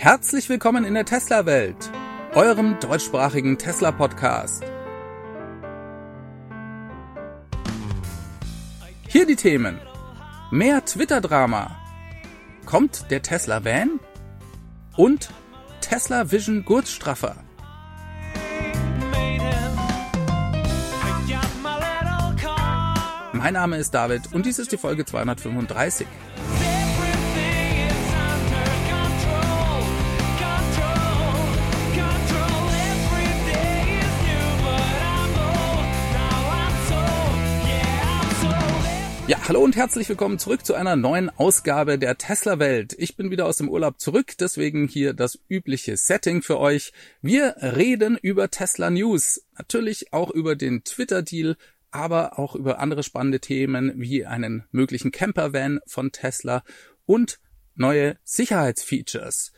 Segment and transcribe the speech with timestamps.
[0.00, 1.90] Herzlich willkommen in der Tesla-Welt,
[2.32, 4.62] eurem deutschsprachigen Tesla-Podcast.
[9.08, 9.80] Hier die Themen.
[10.52, 11.76] Mehr Twitter-Drama.
[12.64, 13.98] Kommt der Tesla-Van?
[14.96, 15.30] Und
[15.80, 17.34] Tesla Vision Gurtstraffer.
[23.32, 26.06] Mein Name ist David und dies ist die Folge 235.
[39.28, 42.94] Ja, hallo und herzlich willkommen zurück zu einer neuen Ausgabe der Tesla Welt.
[42.96, 46.94] Ich bin wieder aus dem Urlaub zurück, deswegen hier das übliche Setting für euch.
[47.20, 51.58] Wir reden über Tesla News, natürlich auch über den Twitter Deal,
[51.90, 56.64] aber auch über andere spannende Themen wie einen möglichen Campervan von Tesla
[57.04, 57.38] und
[57.74, 59.52] neue Sicherheitsfeatures.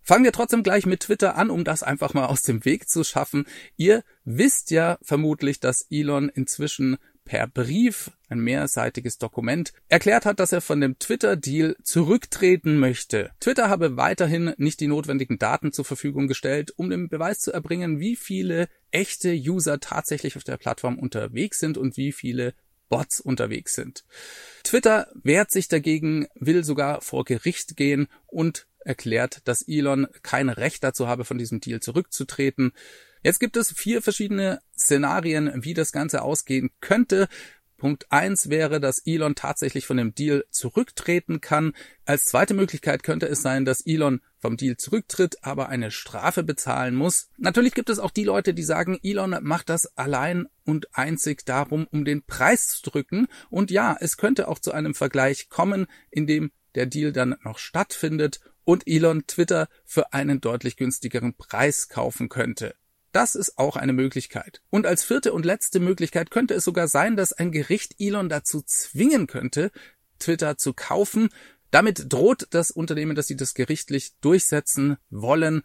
[0.00, 3.04] Fangen wir trotzdem gleich mit Twitter an, um das einfach mal aus dem Weg zu
[3.04, 3.44] schaffen.
[3.76, 6.96] Ihr wisst ja vermutlich, dass Elon inzwischen
[7.26, 13.32] per Brief, ein mehrseitiges Dokument, erklärt hat, dass er von dem Twitter-Deal zurücktreten möchte.
[13.40, 18.00] Twitter habe weiterhin nicht die notwendigen Daten zur Verfügung gestellt, um den Beweis zu erbringen,
[18.00, 22.54] wie viele echte User tatsächlich auf der Plattform unterwegs sind und wie viele
[22.88, 24.04] Bots unterwegs sind.
[24.62, 30.84] Twitter wehrt sich dagegen, will sogar vor Gericht gehen und erklärt, dass Elon kein Recht
[30.84, 32.72] dazu habe, von diesem Deal zurückzutreten.
[33.26, 37.26] Jetzt gibt es vier verschiedene Szenarien, wie das Ganze ausgehen könnte.
[37.76, 41.72] Punkt eins wäre, dass Elon tatsächlich von dem Deal zurücktreten kann.
[42.04, 46.94] Als zweite Möglichkeit könnte es sein, dass Elon vom Deal zurücktritt, aber eine Strafe bezahlen
[46.94, 47.28] muss.
[47.36, 51.88] Natürlich gibt es auch die Leute, die sagen, Elon macht das allein und einzig darum,
[51.90, 53.26] um den Preis zu drücken.
[53.50, 57.58] Und ja, es könnte auch zu einem Vergleich kommen, in dem der Deal dann noch
[57.58, 62.76] stattfindet und Elon Twitter für einen deutlich günstigeren Preis kaufen könnte.
[63.16, 64.60] Das ist auch eine Möglichkeit.
[64.68, 68.60] Und als vierte und letzte Möglichkeit könnte es sogar sein, dass ein Gericht Elon dazu
[68.60, 69.70] zwingen könnte,
[70.18, 71.30] Twitter zu kaufen.
[71.70, 75.62] Damit droht das Unternehmen, dass sie das gerichtlich durchsetzen wollen.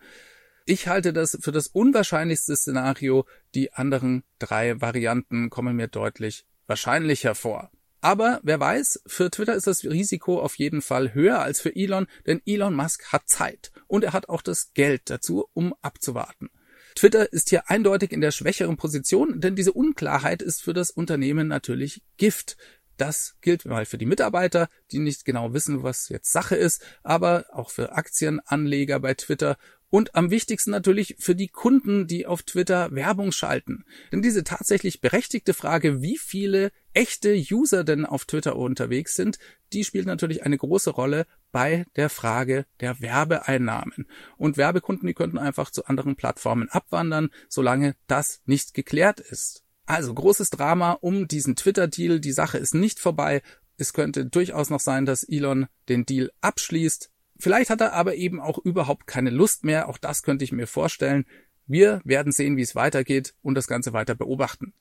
[0.66, 3.26] Ich halte das für das unwahrscheinlichste Szenario.
[3.54, 7.70] Die anderen drei Varianten kommen mir deutlich wahrscheinlicher vor.
[8.00, 12.08] Aber wer weiß, für Twitter ist das Risiko auf jeden Fall höher als für Elon,
[12.26, 16.50] denn Elon Musk hat Zeit und er hat auch das Geld dazu, um abzuwarten.
[16.96, 21.48] Twitter ist hier eindeutig in der schwächeren Position, denn diese Unklarheit ist für das Unternehmen
[21.48, 22.58] natürlich Gift.
[22.98, 27.46] Das gilt mal für die Mitarbeiter, die nicht genau wissen, was jetzt Sache ist, aber
[27.52, 29.58] auch für Aktienanleger bei Twitter
[29.92, 33.84] und am wichtigsten natürlich für die Kunden, die auf Twitter Werbung schalten.
[34.12, 39.38] Denn diese tatsächlich berechtigte Frage, wie viele echte User denn auf Twitter unterwegs sind,
[39.74, 44.08] die spielt natürlich eine große Rolle bei der Frage der Werbeeinnahmen.
[44.38, 49.64] Und Werbekunden, die könnten einfach zu anderen Plattformen abwandern, solange das nicht geklärt ist.
[49.86, 52.20] Also großes Drama um diesen Twitter-Deal.
[52.20, 53.42] Die Sache ist nicht vorbei.
[53.78, 57.12] Es könnte durchaus noch sein, dass Elon den Deal abschließt.
[57.38, 59.90] Vielleicht hat er aber eben auch überhaupt keine Lust mehr.
[59.90, 61.26] Auch das könnte ich mir vorstellen.
[61.66, 64.74] Wir werden sehen, wie es weitergeht und das Ganze weiter beobachten.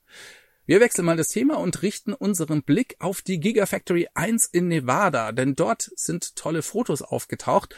[0.71, 5.33] Wir wechseln mal das Thema und richten unseren Blick auf die Gigafactory 1 in Nevada,
[5.33, 7.75] denn dort sind tolle Fotos aufgetaucht.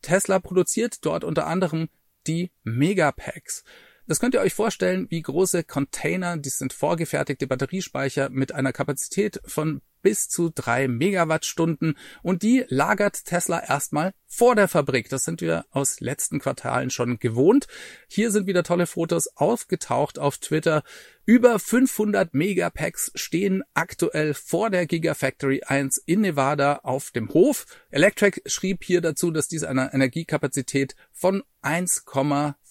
[0.00, 1.88] Tesla produziert dort unter anderem
[2.26, 3.62] die Megapacks.
[4.06, 9.40] Das könnt ihr euch vorstellen, wie große Container, die sind vorgefertigte Batteriespeicher mit einer Kapazität
[9.44, 15.08] von bis zu drei Megawattstunden und die lagert Tesla erstmal vor der Fabrik.
[15.08, 17.66] Das sind wir aus letzten Quartalen schon gewohnt.
[18.08, 20.82] Hier sind wieder tolle Fotos aufgetaucht auf Twitter.
[21.24, 27.66] Über 500 Megapacks stehen aktuell vor der Gigafactory 1 in Nevada auf dem Hof.
[27.90, 31.44] Electric schrieb hier dazu, dass dies einer Energiekapazität von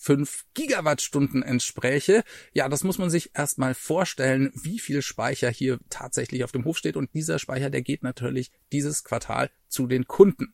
[0.02, 2.24] 1,5 Gigawattstunden entspräche.
[2.54, 6.78] Ja, das muss man sich erstmal vorstellen, wie viel Speicher hier tatsächlich auf dem Hof
[6.78, 6.98] steht.
[6.98, 10.54] Und dieser Speicher, der geht natürlich dieses Quartal zu den Kunden.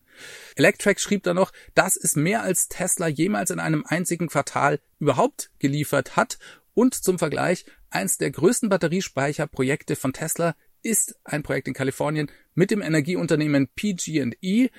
[0.56, 5.52] Electrack schrieb da noch, das ist mehr als Tesla jemals in einem einzigen Quartal überhaupt
[5.60, 6.38] geliefert hat.
[6.74, 12.72] Und zum Vergleich, eins der größten Batteriespeicherprojekte von Tesla ist ein Projekt in Kalifornien mit
[12.72, 14.70] dem Energieunternehmen PG&E.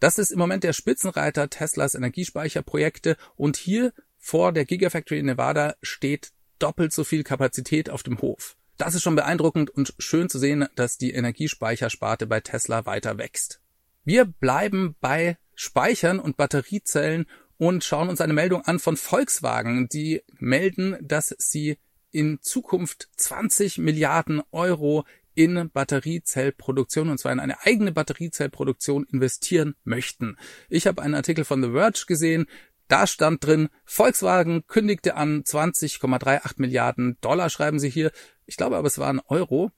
[0.00, 3.92] Das ist im Moment der Spitzenreiter Teslas Energiespeicherprojekte und hier
[4.28, 8.58] vor der Gigafactory in Nevada steht doppelt so viel Kapazität auf dem Hof.
[8.76, 13.62] Das ist schon beeindruckend und schön zu sehen, dass die Energiespeichersparte bei Tesla weiter wächst.
[14.04, 17.24] Wir bleiben bei Speichern und Batteriezellen
[17.56, 19.88] und schauen uns eine Meldung an von Volkswagen.
[19.88, 21.78] Die melden, dass sie
[22.10, 25.06] in Zukunft 20 Milliarden Euro
[25.38, 30.36] in Batteriezellproduktion und zwar in eine eigene Batteriezellproduktion investieren möchten.
[30.68, 32.46] Ich habe einen Artikel von The Verge gesehen,
[32.88, 38.10] da stand drin, Volkswagen kündigte an 20,38 Milliarden Dollar, schreiben sie hier.
[38.46, 39.70] Ich glaube aber, es waren Euro,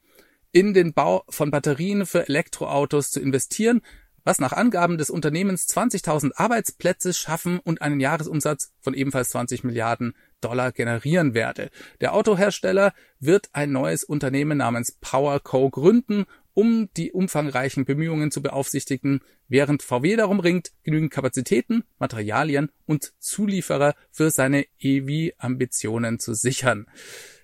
[0.52, 3.82] in den Bau von Batterien für Elektroautos zu investieren,
[4.24, 10.14] was nach Angaben des Unternehmens 20.000 Arbeitsplätze schaffen und einen Jahresumsatz von ebenfalls 20 Milliarden
[10.40, 11.70] Dollar generieren werde.
[12.00, 16.26] Der Autohersteller wird ein neues Unternehmen namens PowerCo gründen
[16.60, 23.94] um die umfangreichen Bemühungen zu beaufsichtigen, während VW darum ringt, genügend Kapazitäten, Materialien und Zulieferer
[24.10, 26.84] für seine EV-Ambitionen zu sichern.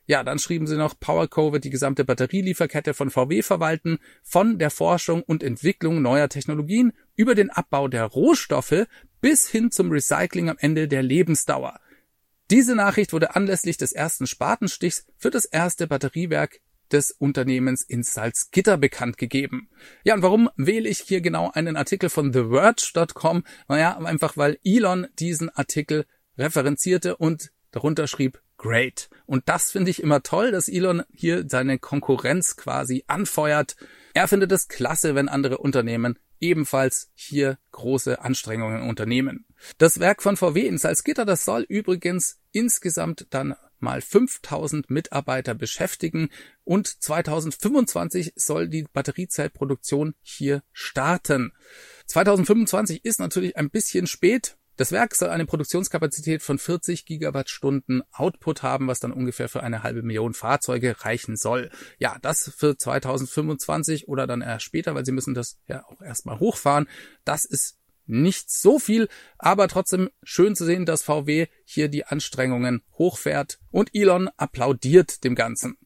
[0.04, 4.70] Ja, dann schrieben sie noch, PowerCo wird die gesamte Batterielieferkette von VW verwalten, von der
[4.70, 8.86] Forschung und Entwicklung neuer Technologien über den Abbau der Rohstoffe
[9.22, 11.80] bis hin zum Recycling am Ende der Lebensdauer.
[12.50, 16.60] Diese Nachricht wurde anlässlich des ersten Spatenstichs für das erste Batteriewerk
[16.92, 19.68] des Unternehmens in Salzgitter bekannt gegeben.
[20.04, 23.44] Ja, und warum wähle ich hier genau einen Artikel von TheVerge.com?
[23.68, 26.06] Naja, einfach weil Elon diesen Artikel
[26.38, 29.10] referenzierte und darunter schrieb Great.
[29.26, 33.76] Und das finde ich immer toll, dass Elon hier seine Konkurrenz quasi anfeuert.
[34.14, 39.46] Er findet es klasse, wenn andere Unternehmen ebenfalls hier große Anstrengungen unternehmen.
[39.78, 46.28] Das Werk von VW in Salzgitter, das soll übrigens insgesamt dann mal 5000 Mitarbeiter beschäftigen
[46.64, 51.52] und 2025 soll die Batteriezellproduktion hier starten.
[52.06, 54.56] 2025 ist natürlich ein bisschen spät.
[54.76, 59.82] Das Werk soll eine Produktionskapazität von 40 Gigawattstunden Output haben, was dann ungefähr für eine
[59.82, 61.70] halbe Million Fahrzeuge reichen soll.
[61.98, 66.38] Ja, das für 2025 oder dann erst später, weil sie müssen das ja auch erstmal
[66.40, 66.88] hochfahren.
[67.24, 69.08] Das ist nicht so viel,
[69.38, 75.34] aber trotzdem schön zu sehen, dass VW hier die Anstrengungen hochfährt und Elon applaudiert dem
[75.34, 75.76] Ganzen.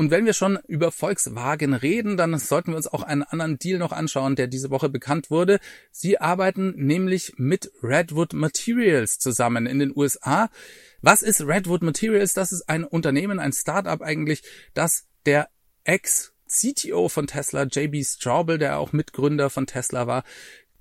[0.00, 3.78] Und wenn wir schon über Volkswagen reden, dann sollten wir uns auch einen anderen Deal
[3.78, 5.60] noch anschauen, der diese Woche bekannt wurde.
[5.90, 10.48] Sie arbeiten nämlich mit Redwood Materials zusammen in den USA.
[11.02, 12.32] Was ist Redwood Materials?
[12.32, 14.42] Das ist ein Unternehmen, ein Startup eigentlich,
[14.72, 15.50] das der
[15.84, 20.24] Ex CTO von Tesla, JB Straubel, der auch Mitgründer von Tesla war,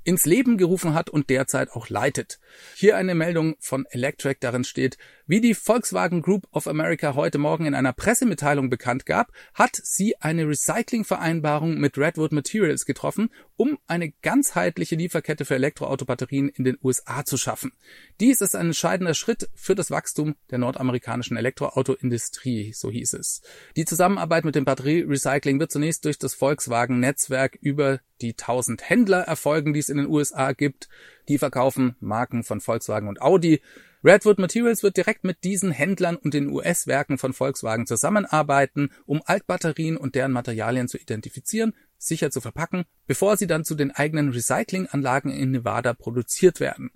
[0.04, 2.40] ins Leben gerufen hat und derzeit auch leitet.
[2.76, 4.98] Hier eine Meldung von Electrek, darin steht,
[5.28, 10.16] wie die Volkswagen Group of America heute Morgen in einer Pressemitteilung bekannt gab, hat sie
[10.20, 13.30] eine Recyclingvereinbarung mit Redwood Materials getroffen,
[13.60, 17.74] um eine ganzheitliche Lieferkette für Elektroautobatterien in den USA zu schaffen.
[18.22, 23.42] Dies ist ein entscheidender Schritt für das Wachstum der nordamerikanischen Elektroautoindustrie, so hieß es.
[23.76, 29.74] Die Zusammenarbeit mit dem Batterierecycling wird zunächst durch das Volkswagen-Netzwerk über die 1000 Händler erfolgen,
[29.74, 30.88] die es in den USA gibt.
[31.28, 33.62] Die verkaufen Marken von Volkswagen und Audi.
[34.06, 39.98] Redwood Materials wird direkt mit diesen Händlern und den US-Werken von Volkswagen zusammenarbeiten, um Altbatterien
[39.98, 45.32] und deren Materialien zu identifizieren, sicher zu verpacken, bevor sie dann zu den eigenen Recyclinganlagen
[45.32, 46.92] in Nevada produziert werden.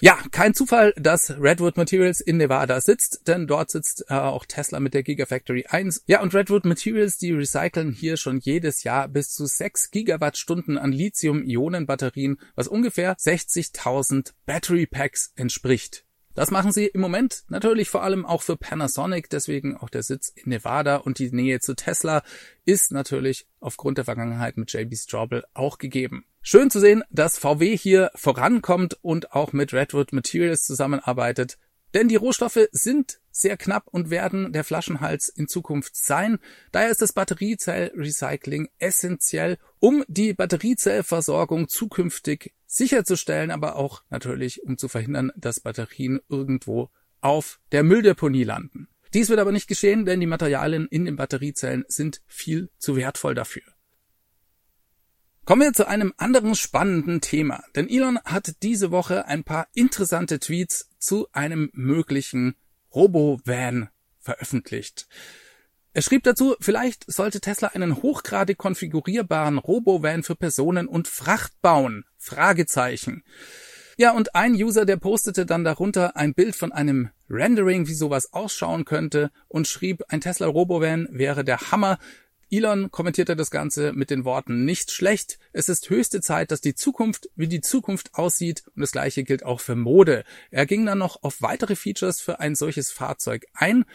[0.00, 4.80] Ja, kein Zufall, dass Redwood Materials in Nevada sitzt, denn dort sitzt äh, auch Tesla
[4.80, 6.02] mit der Gigafactory 1.
[6.06, 10.90] Ja, und Redwood Materials, die recyceln hier schon jedes Jahr bis zu 6 Gigawattstunden an
[10.90, 16.04] Lithium-Ionen-Batterien, was ungefähr 60.000 Battery Packs entspricht.
[16.34, 20.30] Das machen sie im Moment natürlich vor allem auch für Panasonic, deswegen auch der Sitz
[20.34, 22.22] in Nevada und die Nähe zu Tesla
[22.64, 26.24] ist natürlich aufgrund der Vergangenheit mit JB Straubel auch gegeben.
[26.40, 31.58] Schön zu sehen, dass VW hier vorankommt und auch mit Redwood Materials zusammenarbeitet,
[31.94, 36.38] denn die Rohstoffe sind sehr knapp und werden der Flaschenhals in Zukunft sein.
[36.70, 44.88] Daher ist das Batteriezellrecycling essentiell, um die Batteriezellversorgung zukünftig sicherzustellen, aber auch natürlich, um zu
[44.88, 48.88] verhindern, dass Batterien irgendwo auf der Mülldeponie landen.
[49.14, 53.34] Dies wird aber nicht geschehen, denn die Materialien in den Batteriezellen sind viel zu wertvoll
[53.34, 53.62] dafür.
[55.44, 60.38] Kommen wir zu einem anderen spannenden Thema, denn Elon hat diese Woche ein paar interessante
[60.38, 62.54] Tweets zu einem möglichen
[62.94, 65.08] Robo-Van veröffentlicht.
[65.94, 72.04] Er schrieb dazu, vielleicht sollte Tesla einen hochgradig konfigurierbaren Robo-Van für Personen und Fracht bauen.
[72.16, 73.24] Fragezeichen.
[73.98, 78.32] Ja, und ein User, der postete dann darunter ein Bild von einem Rendering, wie sowas
[78.32, 81.98] ausschauen könnte und schrieb, ein Tesla Robovan wäre der Hammer.
[82.52, 85.38] Elon kommentierte das Ganze mit den Worten nicht schlecht.
[85.54, 89.42] Es ist höchste Zeit, dass die Zukunft wie die Zukunft aussieht und das gleiche gilt
[89.42, 90.22] auch für Mode.
[90.50, 93.86] Er ging dann noch auf weitere Features für ein solches Fahrzeug ein.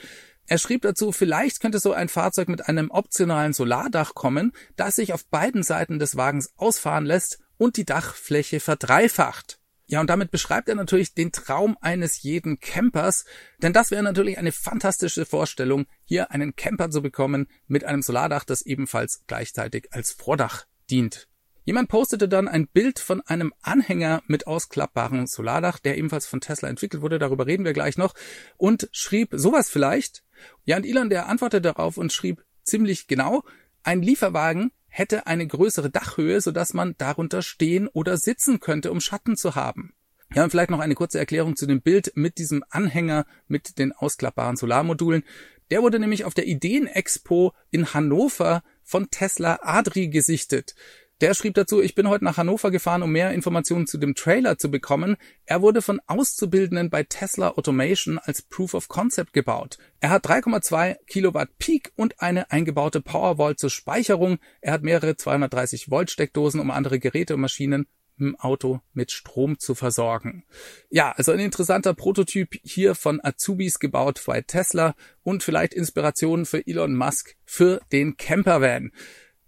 [0.48, 5.14] Er schrieb dazu, vielleicht könnte so ein Fahrzeug mit einem optionalen Solardach kommen, das sich
[5.14, 9.57] auf beiden Seiten des Wagens ausfahren lässt und die Dachfläche verdreifacht.
[9.89, 13.24] Ja, und damit beschreibt er natürlich den Traum eines jeden Campers,
[13.60, 18.44] denn das wäre natürlich eine fantastische Vorstellung, hier einen Camper zu bekommen mit einem Solardach,
[18.44, 21.29] das ebenfalls gleichzeitig als Vordach dient.
[21.63, 26.67] Jemand postete dann ein Bild von einem Anhänger mit ausklappbarem Solardach, der ebenfalls von Tesla
[26.67, 28.13] entwickelt wurde, darüber reden wir gleich noch,
[28.58, 30.24] und schrieb sowas vielleicht.
[30.65, 33.44] Ja, und Elon, der antwortete darauf und schrieb ziemlich genau,
[33.84, 39.38] ein Lieferwagen hätte eine größere Dachhöhe, sodass man darunter stehen oder sitzen könnte, um Schatten
[39.38, 39.94] zu haben.
[40.34, 43.94] Ja, und vielleicht noch eine kurze Erklärung zu dem Bild mit diesem Anhänger mit den
[43.94, 45.24] ausklappbaren Solarmodulen.
[45.70, 50.74] Der wurde nämlich auf der Ideenexpo in Hannover von Tesla Adri gesichtet.
[51.20, 54.60] Der schrieb dazu, ich bin heute nach Hannover gefahren, um mehr Informationen zu dem Trailer
[54.60, 55.18] zu bekommen.
[55.46, 59.80] Er wurde von Auszubildenden bei Tesla Automation als Proof of Concept gebaut.
[60.00, 64.38] Er hat 3,2 Kilowatt Peak und eine eingebaute Powerwall zur Speicherung.
[64.62, 67.88] Er hat mehrere 230 Volt Steckdosen, um andere Geräte und Maschinen
[68.20, 70.44] im Auto mit Strom zu versorgen.
[70.90, 76.66] Ja, also ein interessanter Prototyp hier von Azubis gebaut bei Tesla und vielleicht Inspiration für
[76.66, 78.92] Elon Musk für den Campervan.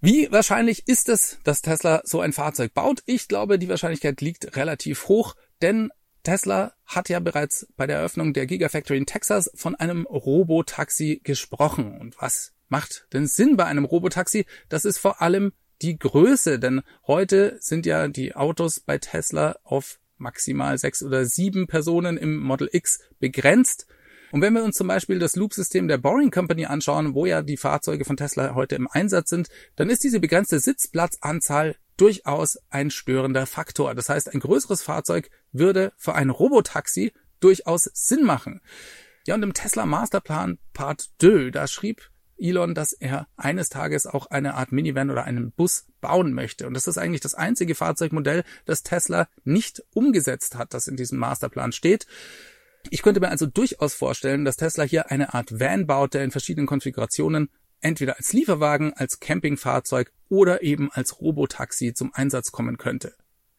[0.02, 3.02] Wie wahrscheinlich ist es, dass Tesla so ein Fahrzeug baut?
[3.06, 5.92] Ich glaube, die Wahrscheinlichkeit liegt relativ hoch, denn
[6.24, 12.00] Tesla hat ja bereits bei der Eröffnung der Gigafactory in Texas von einem Robotaxi gesprochen.
[12.00, 14.46] Und was macht denn Sinn bei einem Robotaxi?
[14.70, 15.52] Das ist vor allem
[15.82, 21.68] die Größe, denn heute sind ja die Autos bei Tesla auf maximal sechs oder sieben
[21.68, 23.86] Personen im Model X begrenzt.
[24.32, 27.58] Und wenn wir uns zum Beispiel das Loop-System der Boring Company anschauen, wo ja die
[27.58, 33.46] Fahrzeuge von Tesla heute im Einsatz sind, dann ist diese begrenzte Sitzplatzanzahl durchaus ein störender
[33.46, 33.94] Faktor.
[33.96, 38.62] Das heißt, ein größeres Fahrzeug würde für ein Robotaxi durchaus Sinn machen.
[39.28, 42.10] Ja, und im Tesla Masterplan Part 2, da schrieb
[42.40, 46.68] Elon, dass er eines Tages auch eine Art Minivan oder einen Bus bauen möchte.
[46.68, 51.20] Und das ist eigentlich das einzige Fahrzeugmodell, das Tesla nicht umgesetzt hat, das in diesem
[51.20, 52.08] Masterplan steht.
[52.90, 56.32] Ich könnte mir also durchaus vorstellen, dass Tesla hier eine Art Van baut, der in
[56.32, 57.50] verschiedenen Konfigurationen
[57.82, 63.16] entweder als Lieferwagen, als Campingfahrzeug oder eben als Robotaxi zum Einsatz kommen könnte.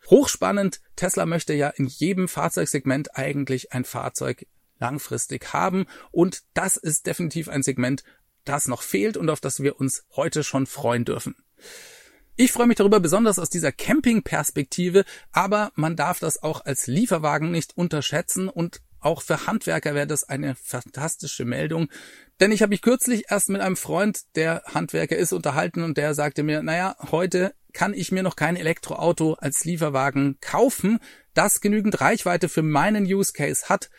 [0.09, 4.47] Hochspannend, Tesla möchte ja in jedem Fahrzeugsegment eigentlich ein Fahrzeug
[4.79, 8.03] langfristig haben und das ist definitiv ein Segment,
[8.45, 11.37] das noch fehlt und auf das wir uns heute schon freuen dürfen.
[12.37, 17.51] Ich freue mich darüber besonders aus dieser Camping-Perspektive, aber man darf das auch als Lieferwagen
[17.51, 21.89] nicht unterschätzen und auch für Handwerker wäre das eine fantastische Meldung.
[22.41, 26.15] Denn ich habe mich kürzlich erst mit einem Freund, der Handwerker ist, unterhalten und der
[26.15, 30.99] sagte mir, naja, heute kann ich mir noch kein Elektroauto als Lieferwagen kaufen,
[31.35, 33.91] das genügend Reichweite für meinen Use Case hat.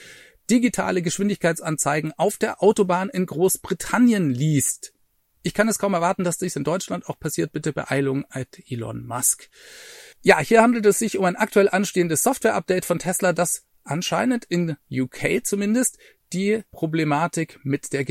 [0.49, 4.95] digitale Geschwindigkeitsanzeigen auf der Autobahn in Großbritannien liest.
[5.43, 7.51] Ich kann es kaum erwarten, dass dies in Deutschland auch passiert.
[7.51, 9.49] Bitte Beeilung at Elon Musk.
[10.21, 14.75] Ja, hier handelt es sich um ein aktuell anstehendes Software-Update von Tesla, das anscheinend in
[14.91, 15.97] UK zumindest
[16.33, 18.03] die Problematik mit der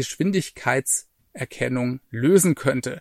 [1.36, 3.00] Geschwindigkeitserkennung lösen könnte.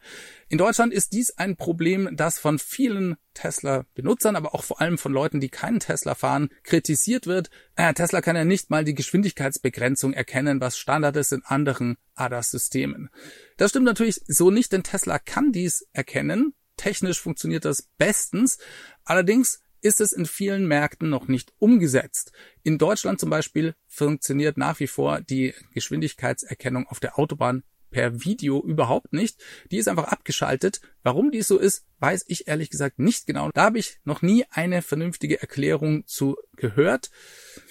[0.49, 5.11] In Deutschland ist dies ein Problem, das von vielen Tesla-Benutzern, aber auch vor allem von
[5.11, 7.49] Leuten, die keinen Tesla fahren, kritisiert wird.
[7.75, 13.09] Äh, Tesla kann ja nicht mal die Geschwindigkeitsbegrenzung erkennen, was Standard ist in anderen ADAS-Systemen.
[13.57, 16.53] Das stimmt natürlich so nicht, denn Tesla kann dies erkennen.
[16.77, 18.59] Technisch funktioniert das bestens,
[19.05, 22.31] Allerdings ist es in vielen Märkten noch nicht umgesetzt.
[22.63, 27.63] In Deutschland zum Beispiel funktioniert nach wie vor die Geschwindigkeitserkennung auf der Autobahn
[27.95, 29.41] per Video überhaupt nicht.
[29.71, 30.81] Die ist einfach abgeschaltet.
[31.01, 33.51] Warum dies so ist, weiß ich ehrlich gesagt nicht genau.
[33.53, 37.09] Da habe ich noch nie eine vernünftige Erklärung zu gehört.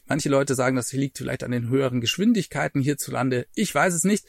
[0.06, 3.46] Manche Leute sagen, das liegt vielleicht an den höheren Geschwindigkeiten hierzulande.
[3.54, 4.24] Ich weiß es nicht.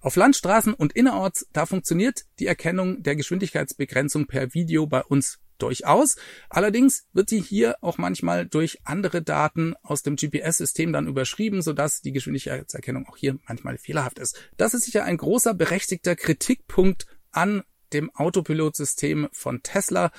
[0.00, 6.16] Auf Landstraßen und innerorts, da funktioniert die Erkennung der Geschwindigkeitsbegrenzung per Video bei uns durchaus.
[6.50, 12.02] Allerdings wird sie hier auch manchmal durch andere Daten aus dem GPS-System dann überschrieben, sodass
[12.02, 14.38] die Geschwindigkeitserkennung auch hier manchmal fehlerhaft ist.
[14.58, 20.12] Das ist sicher ein großer berechtigter Kritikpunkt an dem Autopilot-System von Tesla.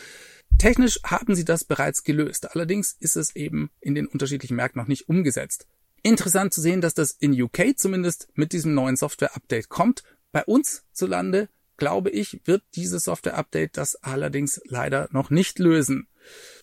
[0.57, 2.51] Technisch haben sie das bereits gelöst.
[2.55, 5.67] Allerdings ist es eben in den unterschiedlichen Märkten noch nicht umgesetzt.
[6.01, 10.03] Interessant zu sehen, dass das in UK zumindest mit diesem neuen Software-Update kommt.
[10.31, 16.07] Bei uns zulande glaube ich, wird dieses Software-Update das allerdings leider noch nicht lösen.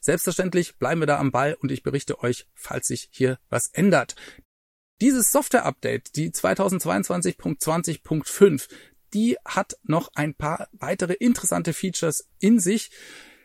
[0.00, 4.16] Selbstverständlich bleiben wir da am Ball und ich berichte euch, falls sich hier was ändert.
[5.00, 8.69] Dieses Software-Update, die 2022.20.5,
[9.14, 12.90] die hat noch ein paar weitere interessante Features in sich.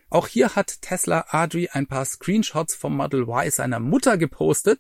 [0.10, 4.80] Auch hier hat Tesla Adri ein paar Screenshots vom Model Y seiner Mutter gepostet.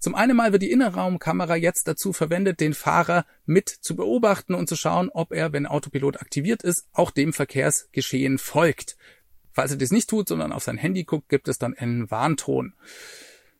[0.00, 4.68] Zum einen mal wird die Innenraumkamera jetzt dazu verwendet, den Fahrer mit zu beobachten und
[4.68, 8.96] zu schauen, ob er, wenn Autopilot aktiviert ist, auch dem Verkehrsgeschehen folgt.
[9.52, 12.74] Falls er das nicht tut, sondern auf sein Handy guckt, gibt es dann einen Warnton.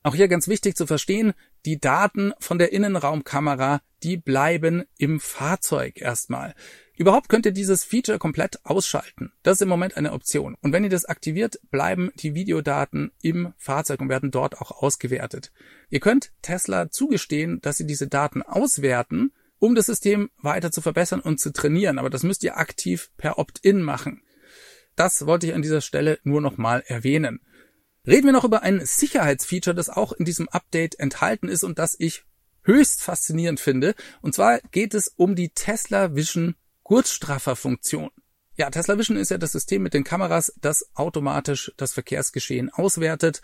[0.03, 1.33] Auch hier ganz wichtig zu verstehen,
[1.65, 6.55] die Daten von der Innenraumkamera, die bleiben im Fahrzeug erstmal.
[6.97, 9.33] Überhaupt könnt ihr dieses Feature komplett ausschalten.
[9.43, 10.57] Das ist im Moment eine Option.
[10.63, 15.53] Und wenn ihr das aktiviert, bleiben die Videodaten im Fahrzeug und werden dort auch ausgewertet.
[15.91, 21.21] Ihr könnt Tesla zugestehen, dass sie diese Daten auswerten, um das System weiter zu verbessern
[21.21, 21.99] und zu trainieren.
[21.99, 24.23] Aber das müsst ihr aktiv per Opt-in machen.
[24.95, 27.41] Das wollte ich an dieser Stelle nur nochmal erwähnen.
[28.07, 31.95] Reden wir noch über ein Sicherheitsfeature, das auch in diesem Update enthalten ist und das
[31.99, 32.25] ich
[32.63, 33.95] höchst faszinierend finde.
[34.23, 36.55] Und zwar geht es um die Tesla Vision
[36.87, 38.11] Gurtstraffer-Funktion.
[38.57, 43.43] Ja, Tesla Vision ist ja das System mit den Kameras, das automatisch das Verkehrsgeschehen auswertet.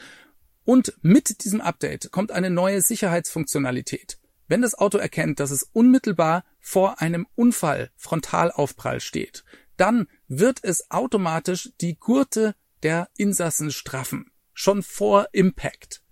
[0.65, 4.21] Und mit diesem Update kommt eine neue Sicherheitsfunktionalität.
[4.47, 9.43] Wenn das Auto erkennt, dass es unmittelbar vor einem Unfall Frontalaufprall steht,
[9.77, 14.31] dann wird es automatisch die Gurte der Insassen straffen.
[14.55, 16.05] Schon vor Impact.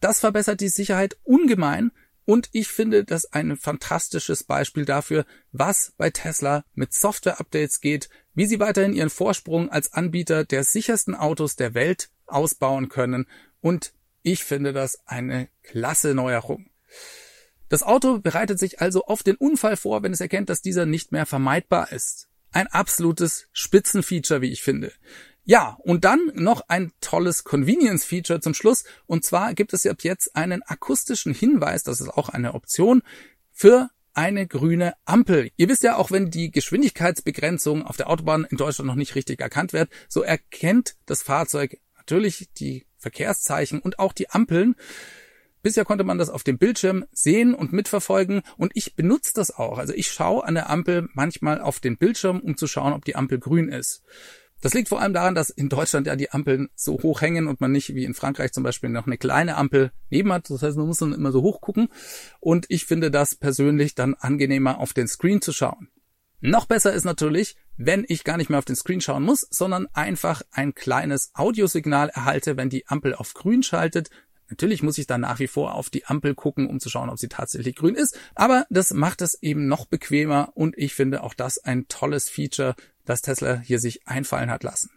[0.00, 1.92] Das verbessert die Sicherheit ungemein,
[2.26, 8.46] und ich finde das ein fantastisches Beispiel dafür, was bei Tesla mit Software-Updates geht, wie
[8.46, 13.26] sie weiterhin ihren Vorsprung als Anbieter der sichersten Autos der Welt ausbauen können.
[13.60, 16.68] Und ich finde das eine klasse Neuerung.
[17.68, 21.12] Das Auto bereitet sich also auf den Unfall vor, wenn es erkennt, dass dieser nicht
[21.12, 22.28] mehr vermeidbar ist.
[22.50, 24.92] Ein absolutes Spitzenfeature, wie ich finde.
[25.48, 28.82] Ja, und dann noch ein tolles Convenience-Feature zum Schluss.
[29.06, 33.02] Und zwar gibt es ab jetzt einen akustischen Hinweis, das ist auch eine Option,
[33.52, 35.50] für eine grüne Ampel.
[35.56, 39.40] Ihr wisst ja, auch wenn die Geschwindigkeitsbegrenzung auf der Autobahn in Deutschland noch nicht richtig
[39.40, 44.74] erkannt wird, so erkennt das Fahrzeug natürlich die Verkehrszeichen und auch die Ampeln.
[45.62, 49.78] Bisher konnte man das auf dem Bildschirm sehen und mitverfolgen und ich benutze das auch.
[49.78, 53.16] Also ich schaue an der Ampel manchmal auf den Bildschirm, um zu schauen, ob die
[53.16, 54.02] Ampel grün ist.
[54.62, 57.60] Das liegt vor allem daran, dass in Deutschland ja die Ampeln so hoch hängen und
[57.60, 60.48] man nicht wie in Frankreich zum Beispiel noch eine kleine Ampel neben hat.
[60.48, 61.88] Das heißt, man muss dann immer so hoch gucken.
[62.40, 65.88] Und ich finde das persönlich dann angenehmer auf den Screen zu schauen.
[66.40, 69.88] Noch besser ist natürlich, wenn ich gar nicht mehr auf den Screen schauen muss, sondern
[69.92, 74.10] einfach ein kleines Audiosignal erhalte, wenn die Ampel auf grün schaltet.
[74.48, 77.18] Natürlich muss ich dann nach wie vor auf die Ampel gucken, um zu schauen, ob
[77.18, 78.18] sie tatsächlich grün ist.
[78.34, 82.76] Aber das macht es eben noch bequemer und ich finde auch das ein tolles Feature,
[83.06, 84.90] das Tesla hier sich einfallen hat lassen.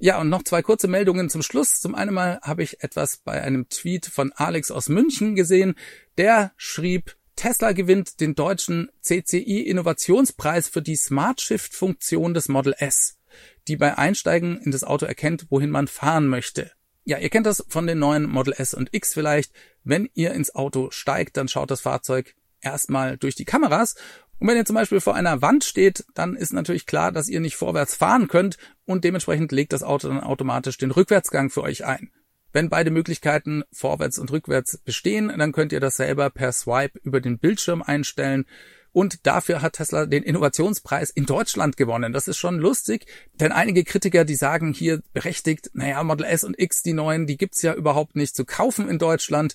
[0.00, 1.80] Ja, und noch zwei kurze Meldungen zum Schluss.
[1.80, 5.74] Zum einen mal habe ich etwas bei einem Tweet von Alex aus München gesehen.
[6.16, 12.74] Der schrieb, Tesla gewinnt den deutschen CCI Innovationspreis für die Smart Shift Funktion des Model
[12.78, 13.18] S,
[13.66, 16.70] die bei Einsteigen in das Auto erkennt, wohin man fahren möchte.
[17.04, 19.52] Ja, ihr kennt das von den neuen Model S und X vielleicht.
[19.82, 23.94] Wenn ihr ins Auto steigt, dann schaut das Fahrzeug erstmal durch die Kameras
[24.38, 27.40] und wenn ihr zum Beispiel vor einer Wand steht, dann ist natürlich klar, dass ihr
[27.40, 31.84] nicht vorwärts fahren könnt und dementsprechend legt das Auto dann automatisch den Rückwärtsgang für euch
[31.84, 32.10] ein.
[32.52, 37.20] Wenn beide Möglichkeiten vorwärts und rückwärts bestehen, dann könnt ihr das selber per Swipe über
[37.20, 38.46] den Bildschirm einstellen.
[38.90, 42.14] Und dafür hat Tesla den Innovationspreis in Deutschland gewonnen.
[42.14, 46.58] Das ist schon lustig, denn einige Kritiker, die sagen hier berechtigt, naja, Model S und
[46.58, 49.54] X, die neuen, die gibt's ja überhaupt nicht zu kaufen in Deutschland.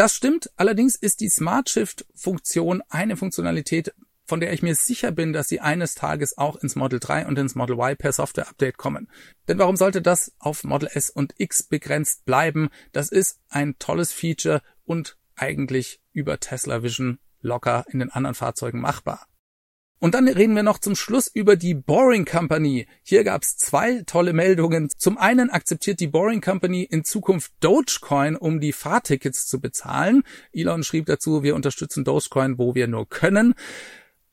[0.00, 3.92] Das stimmt, allerdings ist die Smart Shift Funktion eine Funktionalität,
[4.24, 7.38] von der ich mir sicher bin, dass sie eines Tages auch ins Model 3 und
[7.38, 9.10] ins Model Y per Software Update kommen.
[9.46, 12.70] Denn warum sollte das auf Model S und X begrenzt bleiben?
[12.92, 18.80] Das ist ein tolles Feature und eigentlich über Tesla Vision locker in den anderen Fahrzeugen
[18.80, 19.26] machbar.
[20.00, 22.88] Und dann reden wir noch zum Schluss über die Boring Company.
[23.02, 24.88] Hier gab es zwei tolle Meldungen.
[24.96, 30.22] Zum einen akzeptiert die Boring Company in Zukunft Dogecoin, um die Fahrtickets zu bezahlen.
[30.52, 33.54] Elon schrieb dazu, wir unterstützen Dogecoin, wo wir nur können.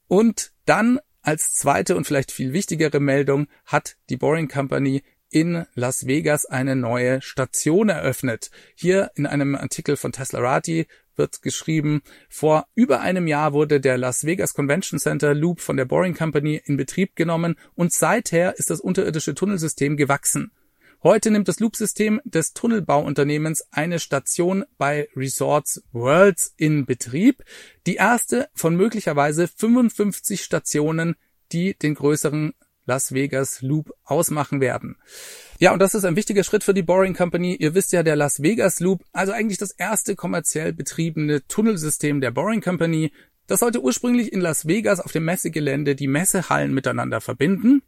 [0.08, 6.08] Und dann als zweite und vielleicht viel wichtigere Meldung hat die Boring Company in Las
[6.08, 8.52] Vegas eine neue Station eröffnet.
[8.74, 14.26] Hier in einem Artikel von Teslarati wird geschrieben, vor über einem Jahr wurde der Las
[14.26, 18.82] Vegas Convention Center Loop von der Boring Company in Betrieb genommen und seither ist das
[18.82, 20.52] unterirdische Tunnelsystem gewachsen.
[21.04, 27.44] Heute nimmt das Loop-System des Tunnelbauunternehmens eine Station bei Resorts Worlds in Betrieb.
[27.86, 31.16] Die erste von möglicherweise 55 Stationen,
[31.52, 32.54] die den größeren
[32.88, 34.96] Las Vegas Loop ausmachen werden.
[35.60, 37.56] Ja, und das ist ein wichtiger Schritt für die Boring Company.
[37.56, 42.32] Ihr wisst ja, der Las Vegas Loop, also eigentlich das erste kommerziell betriebene Tunnelsystem der
[42.32, 43.12] Boring Company,
[43.48, 47.82] das sollte ursprünglich in Las Vegas auf dem Messegelände die Messehallen miteinander verbinden.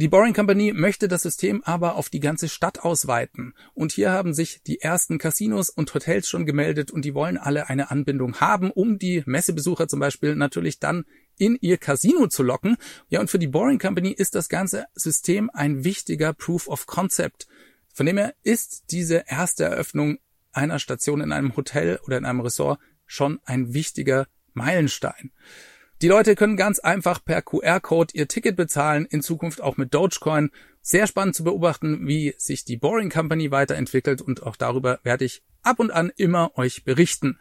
[0.00, 3.52] Die Boring Company möchte das System aber auf die ganze Stadt ausweiten.
[3.74, 7.68] Und hier haben sich die ersten Casinos und Hotels schon gemeldet und die wollen alle
[7.68, 11.04] eine Anbindung haben, um die Messebesucher zum Beispiel natürlich dann
[11.36, 12.76] in ihr Casino zu locken.
[13.08, 17.48] Ja, und für die Boring Company ist das ganze System ein wichtiger Proof of Concept.
[17.92, 20.18] Von dem her ist diese erste Eröffnung
[20.52, 25.32] einer Station in einem Hotel oder in einem Resort schon ein wichtiger Meilenstein.
[26.00, 30.52] Die Leute können ganz einfach per QR-Code ihr Ticket bezahlen, in Zukunft auch mit Dogecoin.
[30.80, 35.42] Sehr spannend zu beobachten, wie sich die Boring Company weiterentwickelt und auch darüber werde ich
[35.64, 37.40] ab und an immer euch berichten.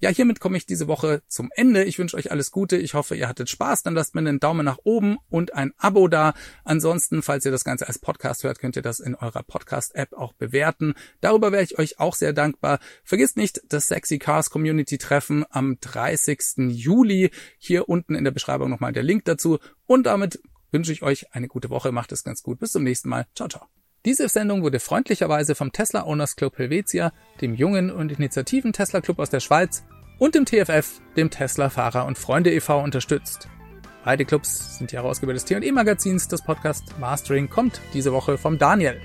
[0.00, 1.82] Ja, hiermit komme ich diese Woche zum Ende.
[1.82, 2.76] Ich wünsche euch alles Gute.
[2.76, 3.82] Ich hoffe, ihr hattet Spaß.
[3.82, 6.34] Dann lasst mir einen Daumen nach oben und ein Abo da.
[6.62, 10.34] Ansonsten, falls ihr das Ganze als Podcast hört, könnt ihr das in eurer Podcast-App auch
[10.34, 10.94] bewerten.
[11.20, 12.78] Darüber wäre ich euch auch sehr dankbar.
[13.02, 16.68] Vergisst nicht das Sexy Cars Community Treffen am 30.
[16.68, 17.32] Juli.
[17.58, 19.58] Hier unten in der Beschreibung nochmal der Link dazu.
[19.86, 21.90] Und damit wünsche ich euch eine gute Woche.
[21.90, 22.60] Macht es ganz gut.
[22.60, 23.26] Bis zum nächsten Mal.
[23.34, 23.77] Ciao, ciao.
[24.08, 29.18] Diese Sendung wurde freundlicherweise vom Tesla Owners Club Helvetia, dem jungen und initiativen Tesla Club
[29.18, 29.84] aus der Schweiz
[30.16, 32.82] und dem TFF, dem Tesla Fahrer und Freunde e.V.
[32.82, 33.50] unterstützt.
[34.06, 36.26] Beide Clubs sind die Herausgeber des T&E Magazins.
[36.26, 38.98] Das Podcast Mastering kommt diese Woche vom Daniel.